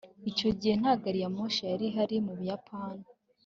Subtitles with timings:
[0.29, 3.05] icyo gihe nta gari ya moshi yari ihari mu buyapani